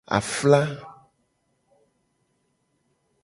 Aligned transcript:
Afla. 0.17 0.61